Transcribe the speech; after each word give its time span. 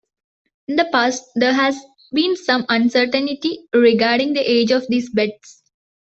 In 0.67 0.77
the 0.77 0.85
past, 0.91 1.25
there 1.35 1.53
has 1.53 1.77
been 2.11 2.35
some 2.35 2.65
uncertainty 2.69 3.67
regarding 3.71 4.33
the 4.33 4.39
age 4.41 4.71
of 4.71 4.87
these 4.87 5.11
beds. 5.11 5.61